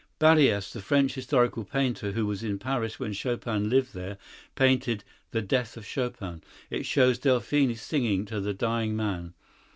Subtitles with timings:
[0.17, 4.17] Barrias, the French historical painter, who was in Paris when Chopin lived there,
[4.55, 9.35] painted "The Death of Chopin." It shows Delphine singing to the dying man.